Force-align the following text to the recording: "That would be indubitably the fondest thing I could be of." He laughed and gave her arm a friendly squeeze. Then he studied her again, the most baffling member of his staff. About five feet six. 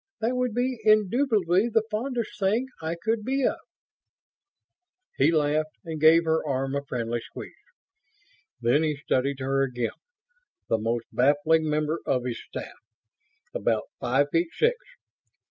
"That 0.19 0.33
would 0.35 0.55
be 0.55 0.79
indubitably 0.83 1.69
the 1.69 1.83
fondest 1.91 2.39
thing 2.39 2.65
I 2.81 2.95
could 2.95 3.23
be 3.23 3.43
of." 3.45 3.59
He 5.15 5.31
laughed 5.31 5.77
and 5.85 6.01
gave 6.01 6.23
her 6.23 6.43
arm 6.43 6.73
a 6.73 6.81
friendly 6.83 7.19
squeeze. 7.21 7.53
Then 8.59 8.81
he 8.81 8.95
studied 8.95 9.39
her 9.41 9.61
again, 9.61 9.91
the 10.69 10.79
most 10.79 11.05
baffling 11.13 11.69
member 11.69 11.99
of 12.07 12.25
his 12.25 12.41
staff. 12.43 12.79
About 13.53 13.91
five 13.99 14.29
feet 14.31 14.49
six. 14.57 14.75